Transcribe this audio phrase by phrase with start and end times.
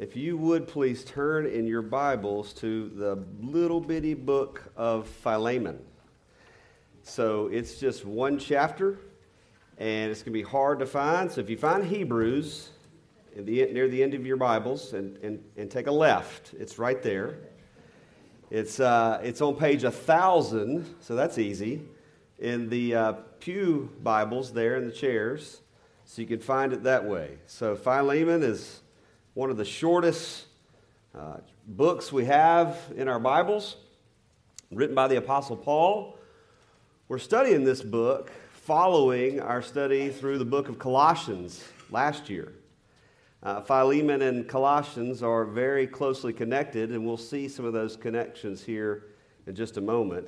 [0.00, 5.78] if you would please turn in your Bibles to the little bitty book of Philemon.
[7.02, 8.98] So it's just one chapter,
[9.76, 11.30] and it's going to be hard to find.
[11.30, 12.70] So if you find Hebrews
[13.36, 17.02] the, near the end of your Bibles and, and, and take a left, it's right
[17.02, 17.36] there.
[18.48, 21.82] It's, uh, it's on page 1000, so that's easy,
[22.38, 25.60] in the uh, Pew Bibles there in the chairs,
[26.06, 27.36] so you can find it that way.
[27.46, 28.80] So Philemon is
[29.34, 30.46] one of the shortest
[31.16, 33.76] uh, books we have in our Bibles,
[34.72, 36.18] written by the Apostle Paul.
[37.06, 42.52] We're studying this book following our study through the book of Colossians last year.
[43.44, 48.64] Uh, Philemon and Colossians are very closely connected, and we'll see some of those connections
[48.64, 49.04] here
[49.46, 50.26] in just a moment.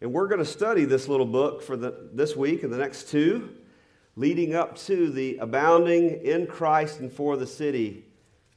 [0.00, 3.10] And we're going to study this little book for the, this week and the next
[3.10, 3.50] two,
[4.18, 8.04] leading up to the Abounding in Christ and for the City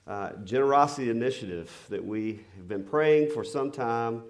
[0.07, 4.23] uh, generosity initiative that we have been praying for some time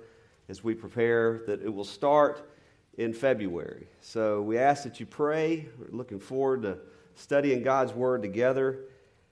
[0.50, 2.52] as we prepare that it will start
[2.98, 3.88] in February.
[4.02, 5.70] So we ask that you pray.
[5.80, 6.80] We're looking forward to
[7.16, 8.80] studying God's Word together.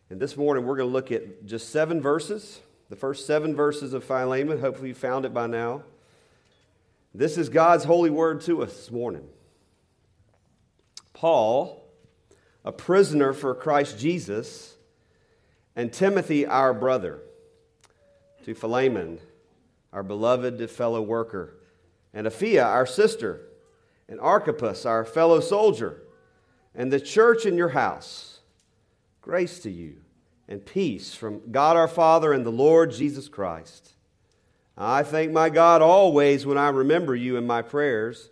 [0.09, 3.93] And this morning we're going to look at just seven verses, the first seven verses
[3.93, 4.61] of Philemon.
[4.61, 5.83] Hopefully you found it by now.
[7.13, 9.27] This is God's holy word to us this morning.
[11.11, 11.78] Paul,
[12.63, 14.75] a prisoner for Christ Jesus,
[15.75, 17.21] and Timothy, our brother,
[18.43, 19.19] to Philemon,
[19.93, 21.55] our beloved fellow worker,
[22.13, 23.41] and Apphia, our sister,
[24.07, 26.01] and Archippus, our fellow soldier,
[26.75, 28.39] and the church in your house.
[29.21, 29.97] Grace to you
[30.47, 33.93] and peace from God our Father and the Lord Jesus Christ.
[34.75, 38.31] I thank my God always when I remember you in my prayers,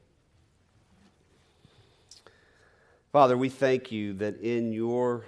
[3.11, 5.25] Father, we thank you that in your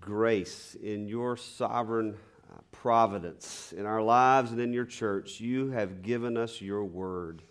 [0.00, 2.16] grace, in your sovereign
[2.52, 7.42] uh, providence in our lives and in your church, you have given us your word.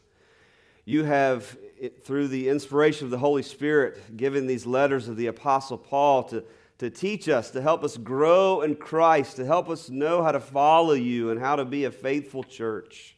[0.84, 1.58] You have,
[2.04, 6.44] through the inspiration of the Holy Spirit, given these letters of the Apostle Paul to,
[6.80, 10.42] to teach us, to help us grow in Christ, to help us know how to
[10.42, 13.16] follow you and how to be a faithful church.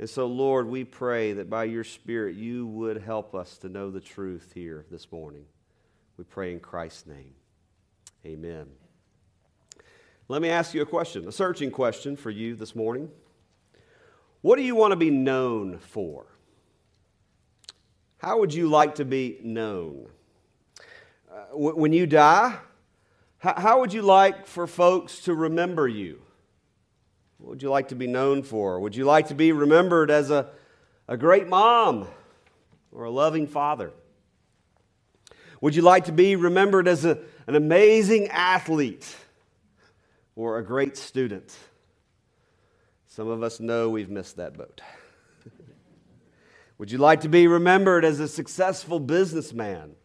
[0.00, 3.92] And so, Lord, we pray that by your Spirit you would help us to know
[3.92, 5.44] the truth here this morning.
[6.20, 7.32] We pray in Christ's name.
[8.26, 8.66] Amen.
[10.28, 13.08] Let me ask you a question, a searching question for you this morning.
[14.42, 16.26] What do you want to be known for?
[18.18, 20.08] How would you like to be known?
[21.32, 22.54] Uh, when you die,
[23.38, 26.20] how would you like for folks to remember you?
[27.38, 28.78] What would you like to be known for?
[28.78, 30.50] Would you like to be remembered as a,
[31.08, 32.08] a great mom
[32.92, 33.94] or a loving father?
[35.60, 39.06] Would you like to be remembered as a, an amazing athlete?
[40.40, 41.54] or a great student.
[43.06, 44.80] Some of us know we've missed that boat.
[46.78, 49.96] Would you like to be remembered as a successful businessman?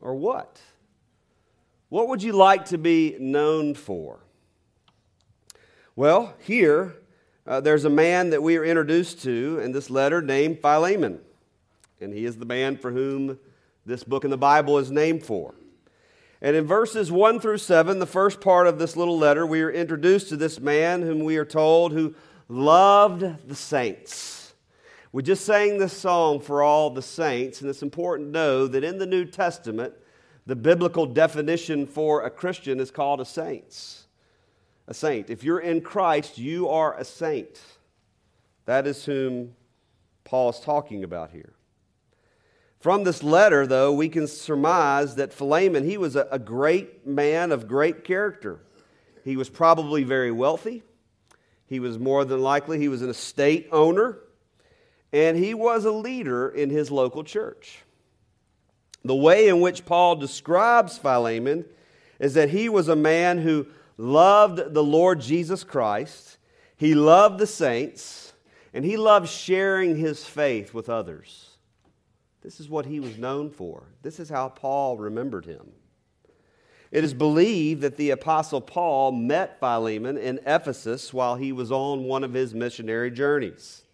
[0.00, 0.58] Or what?
[1.90, 4.20] What would you like to be known for?
[5.96, 6.96] Well, here,
[7.46, 11.20] uh, there's a man that we are introduced to in this letter named Philemon.
[12.00, 13.38] And he is the man for whom
[13.90, 15.54] this book in the Bible is named for.
[16.40, 19.70] And in verses 1 through 7, the first part of this little letter, we are
[19.70, 22.14] introduced to this man whom we are told who
[22.48, 24.54] loved the saints.
[25.12, 28.84] We just sang this song for all the saints, and it's important to know that
[28.84, 29.92] in the New Testament,
[30.46, 34.04] the biblical definition for a Christian is called a saint.
[34.86, 35.28] A saint.
[35.28, 37.60] If you're in Christ, you are a saint.
[38.64, 39.54] That is whom
[40.24, 41.54] Paul is talking about here.
[42.80, 47.52] From this letter, though, we can surmise that Philemon, he was a, a great man
[47.52, 48.60] of great character.
[49.22, 50.82] He was probably very wealthy.
[51.66, 54.18] He was more than likely, he was an estate owner,
[55.12, 57.80] and he was a leader in his local church.
[59.04, 61.66] The way in which Paul describes Philemon
[62.18, 63.66] is that he was a man who
[63.98, 66.38] loved the Lord Jesus Christ,
[66.76, 68.32] he loved the saints,
[68.72, 71.49] and he loved sharing his faith with others.
[72.42, 73.84] This is what he was known for.
[74.02, 75.72] This is how Paul remembered him.
[76.90, 82.04] It is believed that the Apostle Paul met Philemon in Ephesus while he was on
[82.04, 83.84] one of his missionary journeys.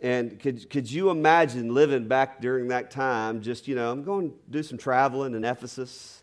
[0.00, 3.42] And could, could you imagine living back during that time?
[3.42, 6.22] Just, you know, I'm going to do some traveling in Ephesus,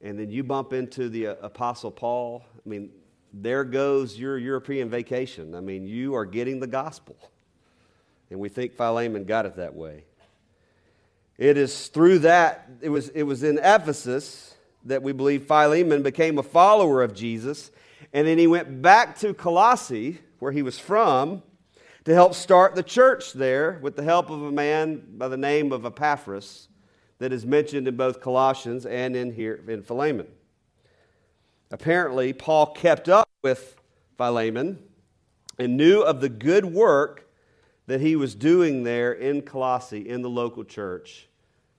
[0.00, 2.44] and then you bump into the uh, Apostle Paul.
[2.54, 2.90] I mean,
[3.32, 5.54] there goes your European vacation.
[5.54, 7.16] I mean, you are getting the gospel.
[8.32, 10.04] And we think Philemon got it that way.
[11.36, 16.38] It is through that, it was, it was in Ephesus that we believe Philemon became
[16.38, 17.70] a follower of Jesus.
[18.14, 21.42] And then he went back to Colossae, where he was from,
[22.04, 25.70] to help start the church there with the help of a man by the name
[25.70, 26.68] of Epaphras
[27.18, 30.26] that is mentioned in both Colossians and in here in Philemon.
[31.70, 33.76] Apparently, Paul kept up with
[34.16, 34.78] Philemon
[35.58, 37.28] and knew of the good work
[37.86, 41.28] that he was doing there in Colossae in the local church,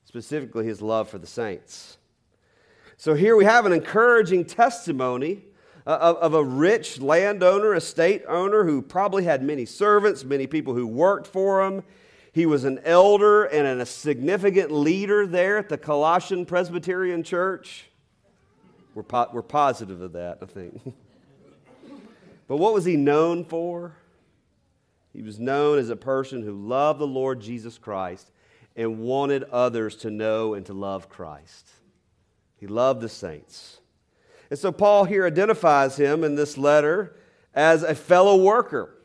[0.06, 1.98] specifically his love for the saints.
[2.98, 5.44] So here we have an encouraging testimony
[5.86, 10.74] uh, of, of a rich landowner, estate owner who probably had many servants, many people
[10.74, 11.84] who worked for him.
[12.32, 17.90] He was an elder and a significant leader there at the Colossian Presbyterian Church.
[18.96, 20.82] We're, po- we're positive of that, I think.
[22.48, 23.96] but what was he known for?
[25.14, 28.32] He was known as a person who loved the Lord Jesus Christ
[28.76, 31.70] and wanted others to know and to love Christ.
[32.58, 33.80] He loved the saints.
[34.50, 37.16] And so Paul here identifies him in this letter
[37.54, 38.98] as a fellow worker.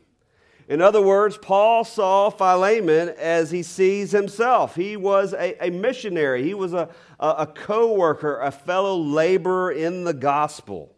[0.67, 4.75] In other words, Paul saw Philemon as he sees himself.
[4.75, 6.89] He was a, a missionary, he was a,
[7.19, 10.95] a, a co worker, a fellow laborer in the gospel.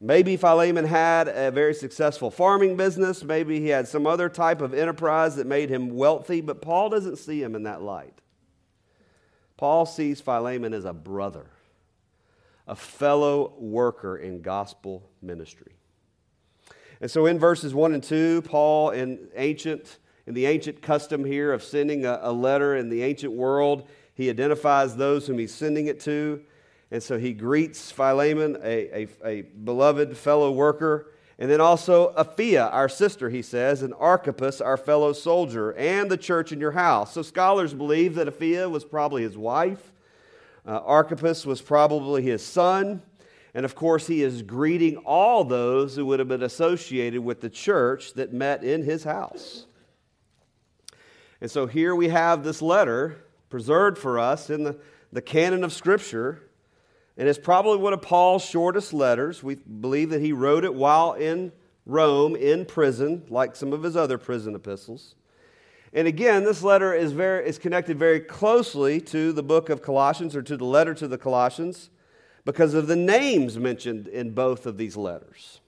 [0.00, 3.24] Maybe Philemon had a very successful farming business.
[3.24, 7.16] Maybe he had some other type of enterprise that made him wealthy, but Paul doesn't
[7.16, 8.20] see him in that light.
[9.56, 11.46] Paul sees Philemon as a brother,
[12.66, 15.72] a fellow worker in gospel ministry.
[17.00, 21.52] And so in verses 1 and 2, Paul, in ancient in the ancient custom here
[21.52, 25.86] of sending a, a letter in the ancient world, he identifies those whom he's sending
[25.86, 26.42] it to.
[26.90, 32.72] And so he greets Philemon, a, a, a beloved fellow worker, and then also Apphia,
[32.72, 37.12] our sister, he says, and Archippus, our fellow soldier, and the church in your house.
[37.12, 39.92] So scholars believe that Apphia was probably his wife,
[40.64, 43.02] uh, Archippus was probably his son,
[43.52, 47.48] and of course, he is greeting all those who would have been associated with the
[47.48, 49.66] church that met in his house.
[51.40, 54.78] And so here we have this letter preserved for us in the,
[55.12, 56.42] the canon of Scripture
[57.16, 59.42] and it's probably one of Paul's shortest letters.
[59.42, 61.52] We believe that he wrote it while in
[61.86, 65.14] Rome, in prison, like some of his other prison epistles.
[65.92, 70.36] And again, this letter is, very, is connected very closely to the book of Colossians
[70.36, 71.88] or to the letter to the Colossians
[72.44, 75.60] because of the names mentioned in both of these letters.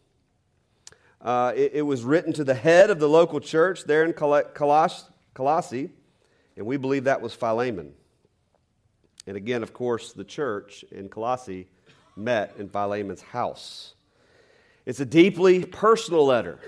[1.21, 5.05] Uh, it, it, was written to the head of the local church there in Coloss-
[5.35, 5.91] Colossae,
[6.57, 7.93] and we believe that was Philemon.
[9.29, 11.67] And again, of course, the church in Colossae
[12.17, 13.93] met in Philemon's house.
[14.87, 16.59] It's a deeply personal letter.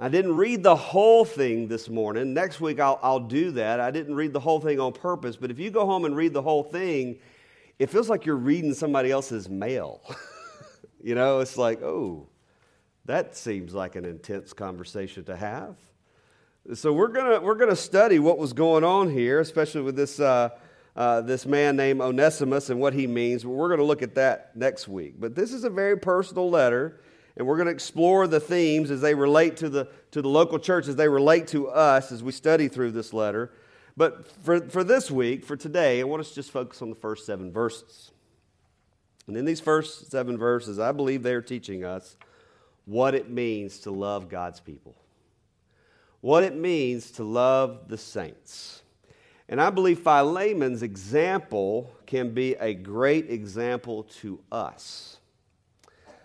[0.00, 2.34] I didn't read the whole thing this morning.
[2.34, 3.78] Next week I'll, I'll do that.
[3.78, 6.32] I didn't read the whole thing on purpose, but if you go home and read
[6.32, 7.20] the whole thing,
[7.78, 10.02] it feels like you're reading somebody else's mail.
[11.00, 12.26] you know, it's like, oh,
[13.04, 15.76] that seems like an intense conversation to have.
[16.74, 20.50] So we're gonna we're gonna study what was going on here, especially with this uh,
[20.94, 23.46] uh, this man named Onesimus and what he means.
[23.46, 25.14] We're going to look at that next week.
[25.18, 27.00] But this is a very personal letter,
[27.36, 30.58] and we're going to explore the themes as they relate to the, to the local
[30.58, 33.52] church, as they relate to us as we study through this letter.
[33.96, 36.96] But for, for this week, for today, I want us to just focus on the
[36.96, 38.10] first seven verses.
[39.26, 42.16] And in these first seven verses, I believe they are teaching us
[42.84, 44.96] what it means to love God's people,
[46.20, 48.82] what it means to love the saints.
[49.48, 55.18] And I believe Philemon's example can be a great example to us.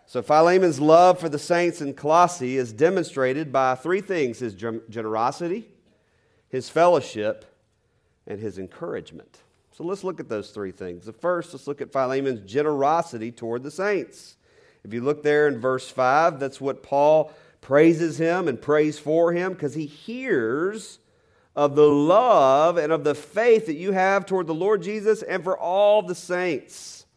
[0.06, 5.68] So, Philemon's love for the saints in Colossae is demonstrated by three things his generosity,
[6.48, 7.44] his fellowship,
[8.26, 9.40] and his encouragement.
[9.74, 11.06] So, let's look at those three things.
[11.06, 14.38] The first, let's look at Philemon's generosity toward the saints.
[14.86, 19.34] If you look there in verse 5, that's what Paul praises him and prays for
[19.34, 21.00] him because he hears
[21.58, 25.44] of the love and of the faith that you have toward the Lord Jesus and
[25.44, 27.08] for all the saints.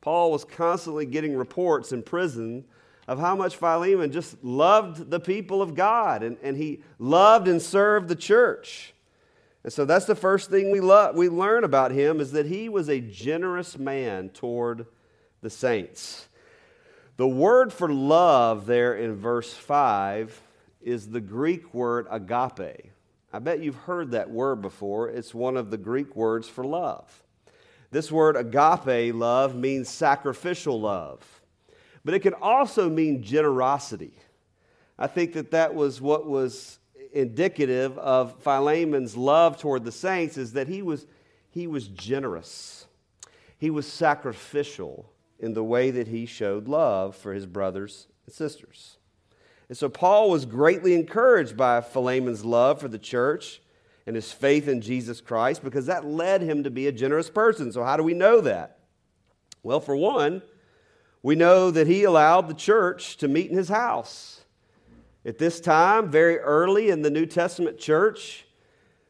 [0.00, 2.64] Paul was constantly getting reports in prison
[3.06, 7.62] of how much Philemon just loved the people of God and, and he loved and
[7.62, 8.92] served the church.
[9.62, 12.68] And so that's the first thing we, lo- we learn about him is that he
[12.68, 14.86] was a generous man toward
[15.42, 16.26] the saints.
[17.18, 20.42] The word for love there in verse 5
[20.82, 22.90] is the Greek word agape.
[23.36, 25.10] I bet you've heard that word before.
[25.10, 27.22] It's one of the Greek words for love.
[27.90, 31.20] This word agape love means sacrificial love,
[32.02, 34.14] but it can also mean generosity.
[34.98, 36.78] I think that that was what was
[37.12, 41.06] indicative of Philemon's love toward the saints is that he was,
[41.50, 42.86] he was generous.
[43.58, 48.96] He was sacrificial in the way that he showed love for his brothers and sisters.
[49.68, 53.60] And so Paul was greatly encouraged by Philemon's love for the church
[54.06, 57.72] and his faith in Jesus Christ because that led him to be a generous person.
[57.72, 58.78] So, how do we know that?
[59.62, 60.42] Well, for one,
[61.22, 64.42] we know that he allowed the church to meet in his house.
[65.24, 68.46] At this time, very early in the New Testament church,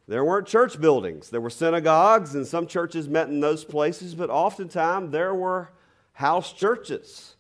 [0.09, 1.29] there weren't church buildings.
[1.29, 5.73] There were synagogues, and some churches met in those places, but oftentimes there were
[6.13, 7.36] house churches.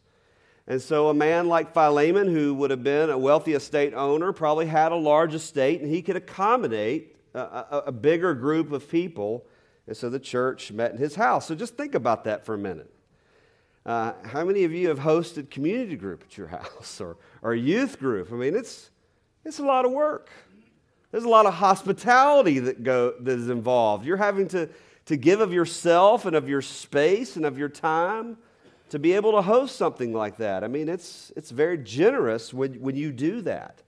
[0.69, 4.67] And so, a man like Philemon, who would have been a wealthy estate owner, probably
[4.67, 9.47] had a large estate, and he could accommodate a, a, bigger group of people.
[9.87, 11.47] And so the church met in his house.
[11.47, 12.93] So, just think about that for a minute.
[13.85, 18.01] Uh, how many of you have hosted community group at your house or, or youth
[18.01, 18.33] group?
[18.33, 18.91] I mean, it's,
[19.45, 20.31] it's a lot of work.
[21.13, 24.05] There's a lot of hospitality that, go, that is involved.
[24.05, 24.69] You're having to,
[25.05, 28.37] to give of yourself and of your space and of your time
[28.91, 30.63] to be able to host something like that.
[30.63, 33.83] I mean, it's, it's very generous when, when you do that.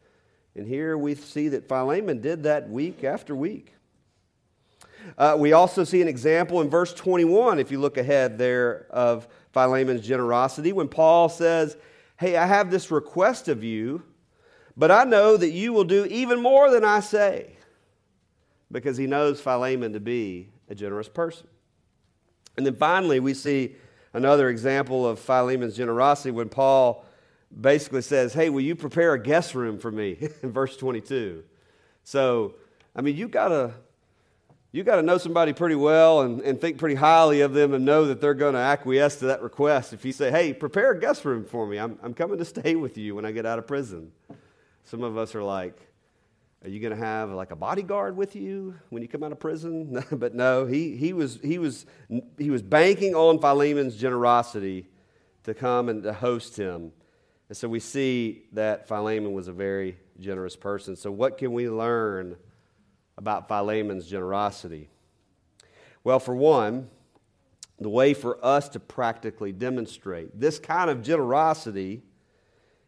[0.55, 3.75] And here we see that Philemon did that week after week.
[5.17, 9.28] Uh, we also see an example in verse 21, if you look ahead there, of
[9.52, 11.76] Philemon's generosity when Paul says,
[12.17, 14.02] Hey, I have this request of you,
[14.76, 17.57] but I know that you will do even more than I say,
[18.73, 21.47] because he knows Philemon to be a generous person.
[22.57, 23.76] And then finally, we see
[24.12, 27.05] another example of Philemon's generosity when Paul
[27.59, 30.17] basically says, Hey, will you prepare a guest room for me?
[30.43, 31.45] in verse 22.
[32.05, 32.55] So,
[32.95, 33.75] I mean, you've got to
[34.71, 37.87] you got to know somebody pretty well and, and think pretty highly of them and
[37.87, 39.95] know that they're going to acquiesce to that request.
[39.95, 42.75] If you say, hey, prepare a guest room for me, I'm, I'm coming to stay
[42.75, 44.12] with you when I get out of prison.
[44.85, 45.88] Some of us are like,
[46.62, 49.38] are you going to have like a bodyguard with you when you come out of
[49.38, 50.05] prison?
[50.12, 51.87] but no, he, he, was, he, was,
[52.37, 54.88] he was banking on Philemon's generosity
[55.45, 56.93] to come and to host him.
[57.49, 60.97] And so we see that Philemon was a very generous person.
[60.97, 62.37] So, what can we learn?
[63.19, 64.88] about Philemon's generosity?
[66.05, 66.88] Well, for one,
[67.79, 72.03] the way for us to practically demonstrate this kind of generosity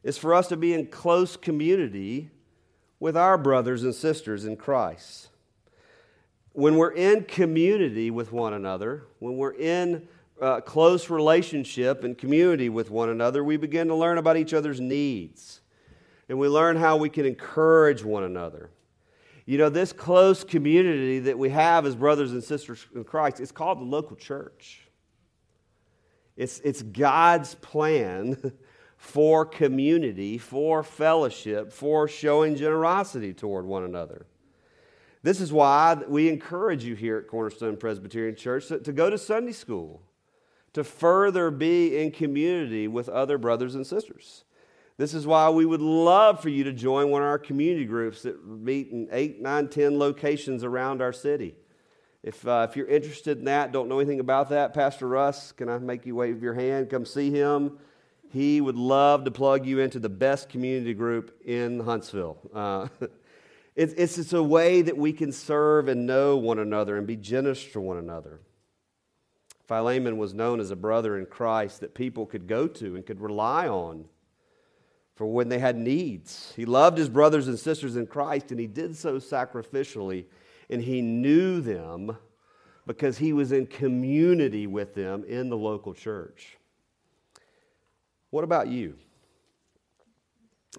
[0.02, 2.30] is for us to be in close community
[3.00, 5.28] with our brothers and sisters in Christ.
[6.52, 10.06] When we're in community with one another, when we're in
[10.40, 14.80] uh, close relationship and community with one another, we begin to learn about each other's
[14.80, 15.60] needs.
[16.28, 18.70] And we learn how we can encourage one another.
[19.46, 23.50] You know, this close community that we have as brothers and sisters in Christ, it's
[23.50, 24.86] called the local church.
[26.36, 28.36] It's, it's God's plan
[29.00, 34.26] for community, for fellowship, for showing generosity toward one another.
[35.22, 39.52] This is why we encourage you here at Cornerstone Presbyterian Church to, go to Sunday
[39.52, 40.02] school,
[40.74, 44.44] to further be in community with other brothers and sisters.
[44.98, 48.20] This is why we would love for you to join one of our community groups
[48.24, 51.54] that meet in eight, nine, ten locations around our city.
[52.22, 55.70] If, uh, if you're interested in that, don't know anything about that, Pastor Russ, can
[55.70, 56.90] I make you wave your hand?
[56.90, 57.78] Come see him.
[58.32, 62.38] He would love to plug you into the best community group in Huntsville.
[62.54, 62.86] Uh,
[63.76, 67.16] it's, it's, it's a way that we can serve and know one another and be
[67.16, 68.40] generous to one another.
[69.66, 73.20] Philemon was known as a brother in Christ that people could go to and could
[73.20, 74.04] rely on
[75.16, 76.52] for when they had needs.
[76.56, 80.26] He loved his brothers and sisters in Christ, and he did so sacrificially,
[80.70, 82.16] and he knew them
[82.86, 86.56] because he was in community with them in the local church.
[88.30, 88.96] What about you?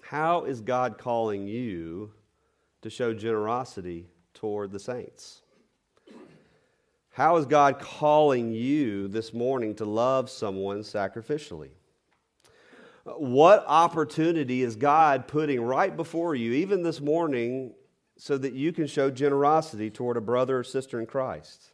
[0.02, 2.12] How is God calling you
[2.80, 5.42] to show generosity toward the saints?
[7.10, 11.70] How is God calling you this morning to love someone sacrificially?
[13.04, 17.74] What opportunity is God putting right before you, even this morning,
[18.16, 21.72] so that you can show generosity toward a brother or sister in Christ?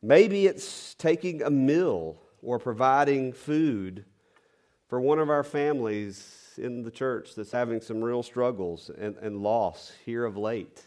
[0.00, 4.06] Maybe it's taking a meal or providing food
[4.88, 9.42] for one of our families in the church that's having some real struggles and, and
[9.42, 10.84] loss here of late.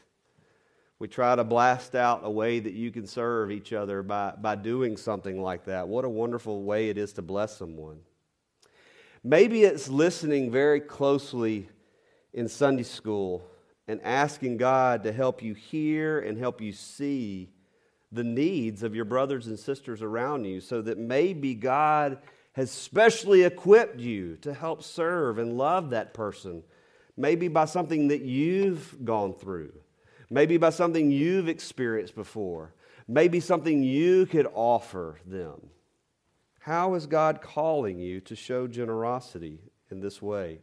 [0.99, 4.55] We try to blast out a way that you can serve each other by, by
[4.55, 5.87] doing something like that.
[5.87, 7.99] What a wonderful way it is to bless someone.
[9.23, 11.69] Maybe it's listening very closely
[12.33, 13.45] in Sunday school
[13.87, 17.49] and asking God to help you hear and help you see
[18.11, 22.19] the needs of your brothers and sisters around you so that maybe God
[22.57, 26.63] has specially equipped you to help serve and love that person.
[27.15, 29.73] Maybe by something that you've gone through,
[30.31, 32.73] maybe by something you've experienced before,
[33.07, 35.69] maybe something you could offer them.
[36.57, 39.59] How is God calling you to show generosity
[39.91, 40.57] in this way?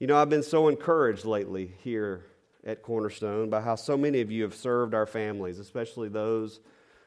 [0.00, 2.26] You know, I've been so encouraged lately here
[2.66, 6.58] at Cornerstone by how so many of you have served our families, especially those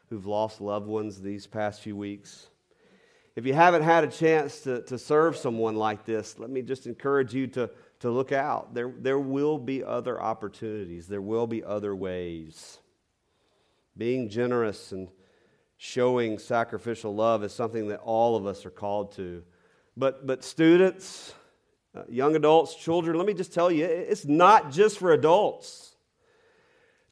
[0.10, 2.48] who've lost loved ones these past few weeks.
[3.36, 6.86] If you haven't had a chance to, to serve someone like this, let me just
[6.86, 7.70] encourage you to,
[8.02, 8.76] to look out.
[8.76, 12.78] There, there will be other opportunities, there will be other ways.
[13.98, 15.10] Being generous and
[15.78, 19.44] showing sacrificial love is something that all of us are called to.
[19.98, 21.34] But, but students,
[21.96, 25.96] uh, young adults, children, let me just tell you, it's not just for adults.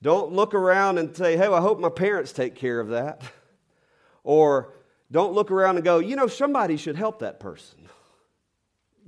[0.01, 3.21] Don't look around and say, hey, well, I hope my parents take care of that.
[4.23, 4.73] Or
[5.11, 7.79] don't look around and go, you know, somebody should help that person.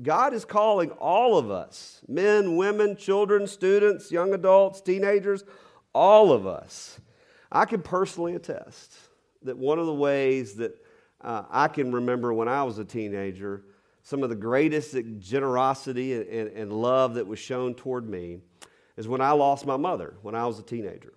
[0.01, 5.43] God is calling all of us men, women, children, students, young adults, teenagers,
[5.93, 6.99] all of us.
[7.51, 8.95] I can personally attest
[9.43, 10.83] that one of the ways that
[11.21, 13.63] uh, I can remember when I was a teenager
[14.03, 18.39] some of the greatest generosity and, and, and love that was shown toward me
[18.97, 21.13] is when I lost my mother when I was a teenager.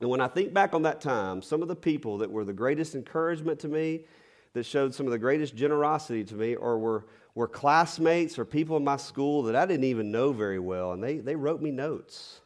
[0.00, 2.52] And when I think back on that time, some of the people that were the
[2.52, 4.04] greatest encouragement to me,
[4.52, 8.76] that showed some of the greatest generosity to me, or were, were classmates or people
[8.76, 11.70] in my school that I didn't even know very well, and they, they wrote me
[11.70, 12.40] notes.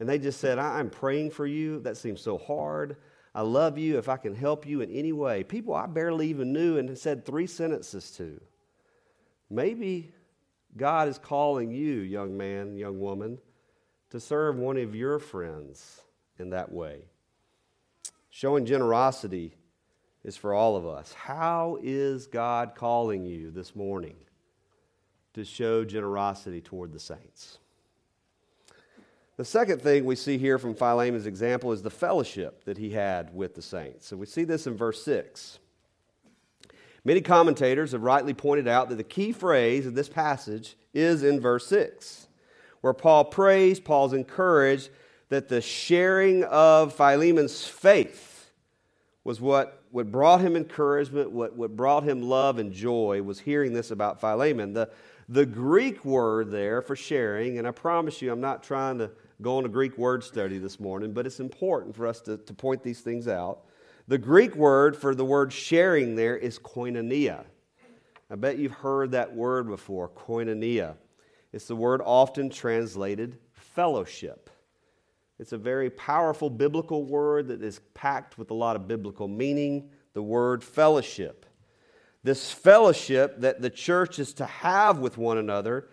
[0.00, 1.80] And they just said, I'm praying for you.
[1.80, 2.96] That seems so hard.
[3.34, 3.98] I love you.
[3.98, 5.42] If I can help you in any way.
[5.42, 8.40] People I barely even knew and said three sentences to.
[9.50, 10.12] Maybe
[10.76, 13.38] God is calling you, young man, young woman,
[14.10, 16.02] to serve one of your friends
[16.38, 17.02] in that way.
[18.30, 19.54] Showing generosity
[20.24, 21.12] is for all of us.
[21.12, 24.16] How is God calling you this morning
[25.34, 27.58] to show generosity toward the saints?
[29.36, 33.32] The second thing we see here from Philemon's example is the fellowship that he had
[33.32, 34.08] with the saints.
[34.08, 35.60] So we see this in verse 6.
[37.04, 41.40] Many commentators have rightly pointed out that the key phrase of this passage is in
[41.40, 42.26] verse 6,
[42.80, 44.90] where Paul prays, Paul's encouraged
[45.28, 48.50] that the sharing of Philemon's faith
[49.24, 53.72] was what, what brought him encouragement, what, what brought him love and joy, was hearing
[53.74, 54.72] this about Philemon.
[54.72, 54.90] The,
[55.28, 59.10] the Greek word there for sharing, and I promise you, I'm not trying to
[59.42, 62.54] go on a Greek word study this morning, but it's important for us to, to
[62.54, 63.60] point these things out.
[64.08, 67.44] The Greek word for the word sharing there is koinonia.
[68.30, 70.94] I bet you've heard that word before, koinonia.
[71.52, 74.50] It's the word often translated fellowship.
[75.38, 79.90] It's a very powerful biblical word that is packed with a lot of biblical meaning,
[80.12, 81.46] the word fellowship.
[82.24, 85.88] This fellowship that the church is to have with one another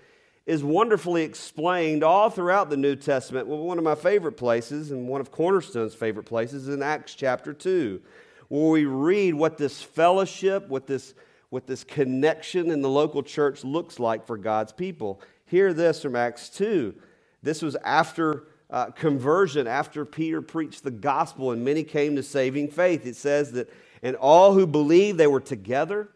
[0.48, 3.48] is wonderfully explained all throughout the New Testament.
[3.48, 7.14] Well, one of my favorite places, and one of Cornerstone's favorite places, is in Acts
[7.14, 8.02] chapter 2,
[8.48, 11.14] where we read what this fellowship, what this,
[11.50, 15.22] what this connection in the local church looks like for God's people.
[15.46, 16.96] Hear this from Acts 2.
[17.42, 22.70] This was after uh, conversion, after Peter preached the gospel and many came to saving
[22.70, 23.06] faith.
[23.06, 26.10] It says that, and all who believed, they were together,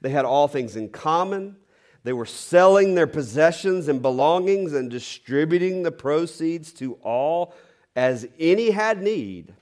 [0.00, 1.56] they had all things in common
[2.04, 7.54] they were selling their possessions and belongings and distributing the proceeds to all
[7.96, 9.54] as any had need.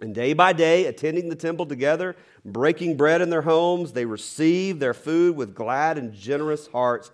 [0.00, 4.80] And day by day, attending the temple together, breaking bread in their homes, they received
[4.80, 7.10] their food with glad and generous hearts,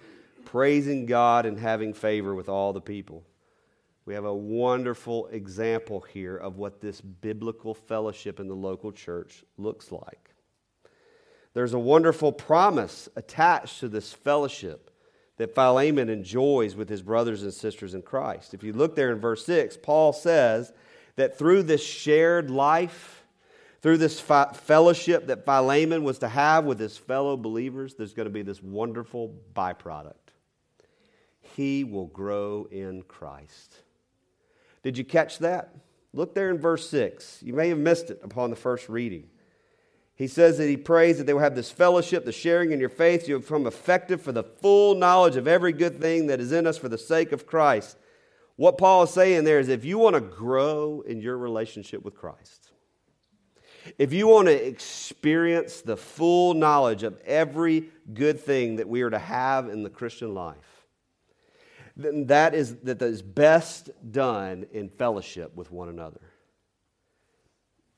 [0.47, 3.23] praising God and having favor with all the people.
[4.05, 9.45] We have a wonderful example here of what this biblical fellowship in the local church
[9.57, 10.31] looks like.
[11.55, 14.91] There's a wonderful promise attached to this fellowship
[15.37, 18.55] that Philemon enjoys with his brothers and sisters in Christ.
[18.55, 20.73] If you look there in verse 6, Paul says
[21.17, 23.25] that through this shared life,
[23.83, 28.33] through this fellowship that Philemon was to have with his fellow believers, there's going to
[28.33, 30.15] be this wonderful byproduct.
[31.57, 33.77] He will grow in Christ.
[34.83, 35.75] Did you catch that?
[36.13, 37.43] Look there in verse 6.
[37.43, 39.29] You may have missed it upon the first reading.
[40.15, 42.89] He says that he prays that they will have this fellowship, the sharing in your
[42.91, 46.67] faith, you become effective for the full knowledge of every good thing that is in
[46.67, 47.97] us for the sake of Christ.
[48.57, 52.15] What Paul is saying there is if you want to grow in your relationship with
[52.15, 52.71] Christ,
[53.99, 59.11] if you want to experience the full knowledge of every good thing that we are
[59.11, 60.72] to have in the Christian life,
[61.97, 66.21] then that is, that is best done in fellowship with one another.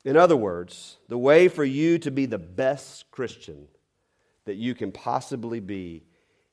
[0.05, 3.69] In other words, the way for you to be the best Christian
[4.45, 6.05] that you can possibly be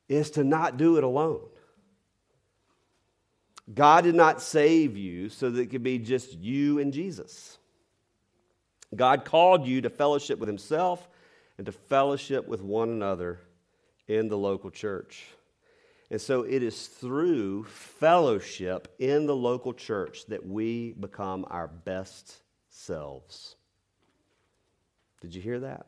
[0.08, 1.42] is to not do it alone.
[3.72, 7.58] God did not save you so that it could be just you and Jesus.
[8.94, 11.08] God called you to fellowship with Himself
[11.56, 13.40] and to fellowship with one another
[14.08, 15.24] in the local church.
[16.12, 22.42] And so it is through fellowship in the local church that we become our best
[22.68, 23.56] selves.
[25.22, 25.86] Did you hear that?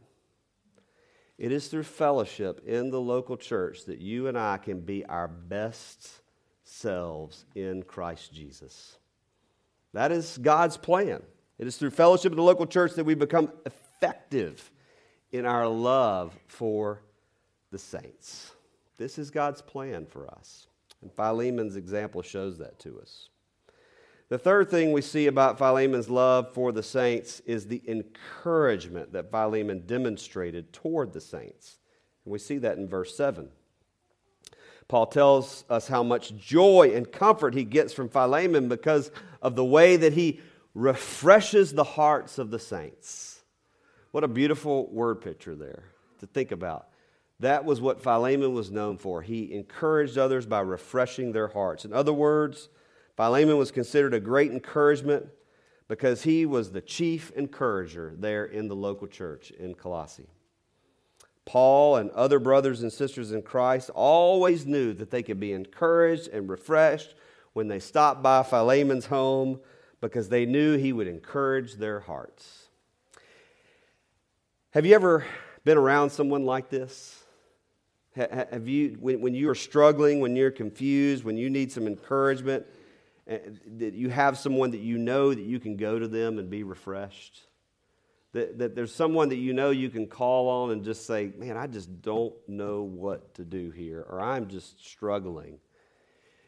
[1.37, 5.29] It is through fellowship in the local church that you and I can be our
[5.29, 6.23] best
[6.63, 8.97] selves in Christ Jesus.
[9.93, 11.23] That is God's plan.
[11.59, 14.71] It is through fellowship in the local church that we become effective
[15.33, 17.03] in our love for
[17.71, 18.54] the saints.
[18.97, 20.67] This is God's plan for us.
[21.03, 23.29] And Philemon's example shows that to us.
[24.29, 29.31] The third thing we see about Philemon's love for the saints is the encouragement that
[29.31, 31.79] Philemon demonstrated toward the saints.
[32.25, 33.51] And we see that in verse 7.
[34.89, 39.11] Paul tells us how much joy and comfort he gets from Philemon because
[39.43, 40.41] of the way that he
[40.75, 43.43] refreshes the hearts of the saints.
[44.11, 45.85] What a beautiful word picture there
[46.21, 46.89] to think about.
[47.41, 49.23] That was what Philemon was known for.
[49.23, 51.85] He encouraged others by refreshing their hearts.
[51.85, 52.69] In other words,
[53.17, 55.27] Philemon was considered a great encouragement
[55.89, 60.29] because he was the chief encourager there in the local church in Colossae.
[61.45, 66.29] Paul and other brothers and sisters in Christ always knew that they could be encouraged
[66.29, 67.15] and refreshed
[67.53, 69.61] when they stopped by Philemon's home
[70.01, 72.69] because they knew he would encourage their hearts.
[74.71, 75.25] Have you ever
[75.65, 77.24] been around someone like this?
[78.17, 82.65] Have you, when you are struggling, when you're confused, when you need some encouragement,
[83.27, 83.39] eh,
[83.79, 86.63] that you have someone that you know that you can go to them and be
[86.63, 87.41] refreshed?
[88.33, 91.57] That, that there's someone that you know you can call on and just say, Man,
[91.57, 95.59] I just don't know what to do here, or I'm just struggling.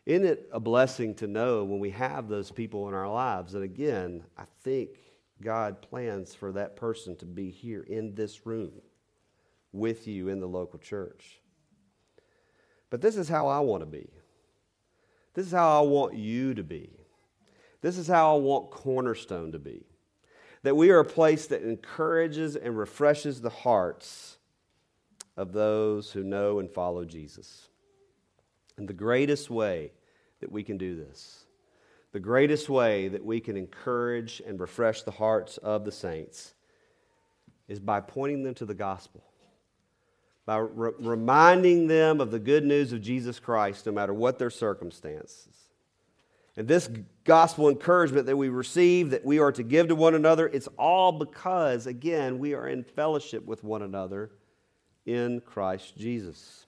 [0.04, 3.54] Isn't it a blessing to know when we have those people in our lives?
[3.54, 4.90] And again, I think
[5.42, 8.70] God plans for that person to be here in this room
[9.72, 11.40] with you in the local church.
[12.90, 14.08] But this is how I want to be.
[15.34, 16.90] This is how I want you to be.
[17.82, 19.84] This is how I want Cornerstone to be.
[20.62, 24.38] That we are a place that encourages and refreshes the hearts
[25.36, 27.68] of those who know and follow Jesus.
[28.76, 29.92] And the greatest way
[30.40, 31.44] that we can do this,
[32.12, 36.54] the greatest way that we can encourage and refresh the hearts of the saints,
[37.68, 39.24] is by pointing them to the gospel,
[40.46, 44.50] by re- reminding them of the good news of Jesus Christ, no matter what their
[44.50, 45.48] circumstances.
[46.56, 46.88] And this
[47.24, 51.12] gospel encouragement that we receive, that we are to give to one another, it's all
[51.12, 54.30] because, again, we are in fellowship with one another
[55.04, 56.64] in Christ Jesus.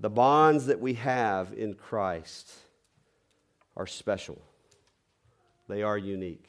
[0.00, 2.52] The bonds that we have in Christ
[3.76, 4.42] are special,
[5.68, 6.48] they are unique.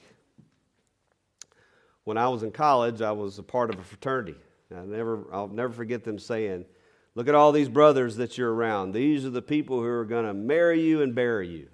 [2.03, 4.35] When I was in college, I was a part of a fraternity.
[4.73, 6.65] I never, I'll never forget them saying,
[7.15, 8.91] Look at all these brothers that you're around.
[8.91, 11.69] These are the people who are going to marry you and bury you.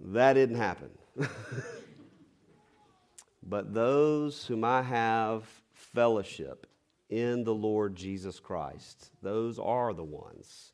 [0.00, 0.90] That didn't happen.
[3.42, 6.68] but those whom I have fellowship
[7.08, 9.10] in the Lord Jesus Christ.
[9.22, 10.72] Those are the ones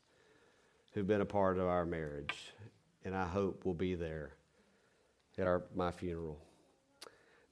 [0.93, 2.53] who've been a part of our marriage,
[3.03, 4.33] and I hope will be there
[5.39, 6.44] at our, my funeral.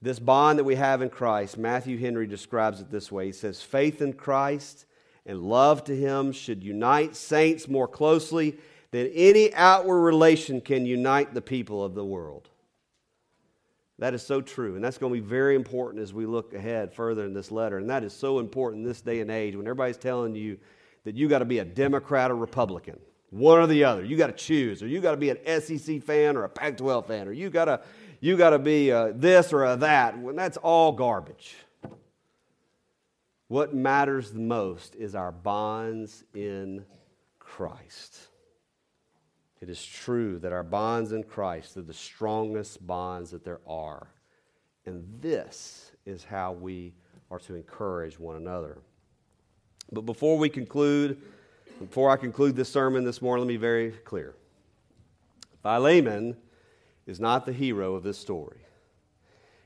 [0.04, 3.28] This bond that we have in Christ, Matthew Henry describes it this way.
[3.28, 4.86] He says, Faith in Christ
[5.26, 8.58] and love to Him should unite saints more closely
[8.92, 12.50] than any outward relation can unite the people of the world.
[13.98, 14.76] That is so true.
[14.76, 17.78] And that's going to be very important as we look ahead further in this letter.
[17.78, 20.58] And that is so important in this day and age when everybody's telling you
[21.06, 24.04] that you got to be a Democrat or Republican, one or the other.
[24.04, 26.76] You got to choose, or you got to be an SEC fan or a Pac
[26.76, 27.80] 12 fan, or you got to,
[28.23, 30.17] you got to be a this or a that.
[30.17, 31.57] When that's all garbage.
[33.49, 36.86] What matters the most is our bonds in
[37.38, 38.17] Christ.
[39.59, 44.07] It is true that our bonds in Christ are the strongest bonds that there are.
[44.86, 46.93] And this is how we
[47.29, 48.77] are to encourage one another.
[49.91, 51.21] But before we conclude,
[51.77, 54.33] before I conclude this sermon this morning, let me be very clear.
[55.62, 56.38] Philemon
[57.06, 58.60] is not the hero of this story.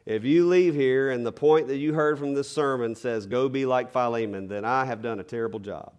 [0.05, 3.49] If you leave here and the point that you heard from this sermon says, go
[3.49, 5.93] be like Philemon, then I have done a terrible job.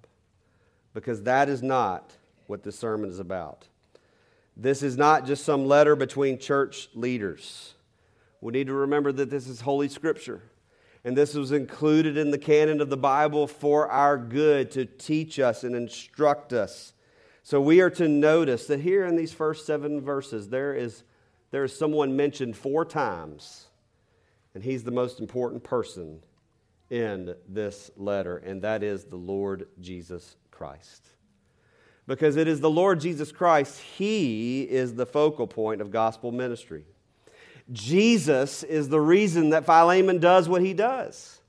[0.95, 3.67] Because that is not what this sermon is about.
[4.57, 7.75] This is not just some letter between church leaders.
[8.41, 10.43] We need to remember that this is Holy Scripture.
[11.05, 15.39] And this was included in the canon of the Bible for our good, to teach
[15.39, 16.93] us and instruct us.
[17.43, 21.05] So we are to notice that here in these first seven verses, there is,
[21.51, 23.69] there is someone mentioned four times
[24.55, 26.21] and he's the most important person
[26.91, 31.07] in this letter, and that is the Lord Jesus Christ.
[32.07, 36.85] Because it is the Lord Jesus Christ, He is the focal point of gospel ministry.
[37.71, 41.41] Jesus is the reason that Philemon does what he does.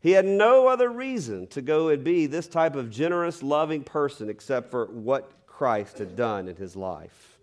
[0.00, 4.30] He had no other reason to go and be this type of generous, loving person
[4.30, 7.33] except for what Christ had done in his life.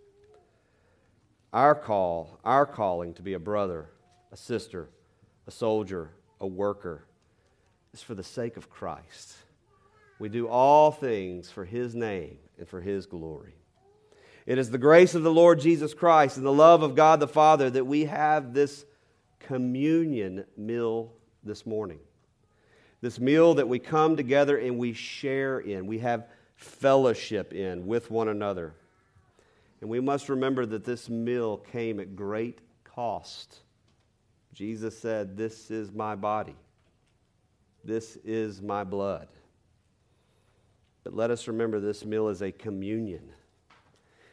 [1.53, 3.89] Our call, our calling to be a brother,
[4.31, 4.89] a sister,
[5.47, 7.05] a soldier, a worker.
[7.93, 9.35] is for the sake of Christ.
[10.17, 13.55] We do all things for His name and for His glory.
[14.45, 17.27] It is the grace of the Lord Jesus Christ and the love of God the
[17.27, 18.85] Father that we have this
[19.39, 21.11] communion meal
[21.43, 21.99] this morning.
[23.01, 28.09] This meal that we come together and we share in, we have fellowship in with
[28.09, 28.73] one another.
[29.81, 33.59] And we must remember that this meal came at great cost.
[34.53, 36.55] Jesus said, This is my body,
[37.83, 39.27] this is my blood.
[41.03, 43.31] But let us remember this meal is a communion.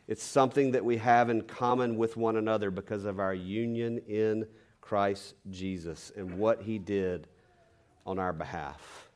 [0.06, 4.46] It's something that we have in common with one another because of our union in
[4.82, 7.26] Christ Jesus and what he did
[8.06, 9.08] on our behalf.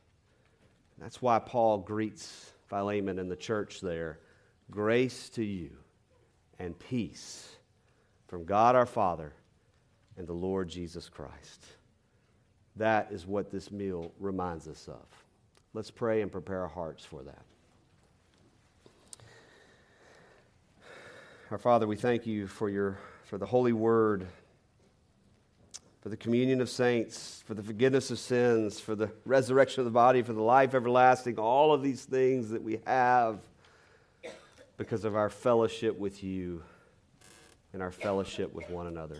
[0.99, 4.21] That's why Paul greets Philemon and the church there
[4.71, 5.71] grace to you
[6.63, 7.57] and peace
[8.29, 9.33] from God our Father
[10.17, 11.67] and the Lord Jesus Christ.
[12.77, 15.05] That is what this meal reminds us of.
[15.75, 17.43] Let's pray and prepare our hearts for that.
[21.51, 24.29] Our Father, we thank you for your for the holy word,
[26.01, 29.91] for the communion of saints, for the forgiveness of sins, for the resurrection of the
[29.91, 33.41] body, for the life everlasting, all of these things that we have
[34.83, 36.61] because of our fellowship with you
[37.73, 39.17] and our fellowship with one another.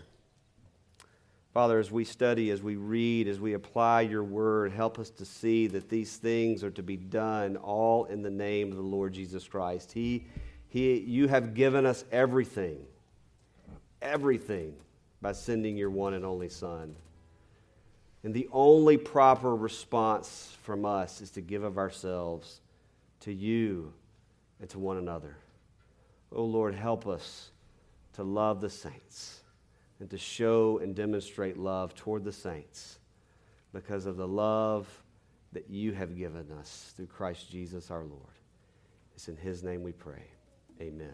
[1.53, 5.23] Father, as we study, as we read, as we apply your word, help us to
[5.23, 9.13] see that these things are to be done all in the name of the Lord
[9.13, 9.93] Jesus Christ.
[9.93, 10.25] He,
[10.67, 12.79] he, you have given us everything,
[14.01, 14.73] everything
[15.21, 16.93] by sending your one and only Son.
[18.25, 22.59] And the only proper response from us is to give of ourselves
[23.21, 23.93] to you
[24.59, 25.37] and to one another.
[26.35, 27.51] Oh Lord, help us
[28.13, 29.41] to love the saints
[29.99, 32.99] and to show and demonstrate love toward the saints
[33.71, 34.87] because of the love
[35.51, 38.21] that you have given us through Christ Jesus our Lord.
[39.15, 40.23] It's in his name we pray.
[40.81, 41.13] Amen.